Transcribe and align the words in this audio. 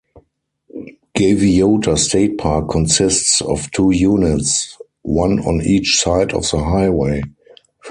Gaviota 1.15 1.95
State 1.95 2.39
Park 2.39 2.71
consists 2.71 3.39
of 3.39 3.69
two 3.69 3.91
units, 3.91 4.75
one 5.03 5.37
on 5.41 5.61
each 5.63 5.99
side 6.01 6.33
of 6.33 6.49
the 6.49 6.57
highway. 6.57 7.21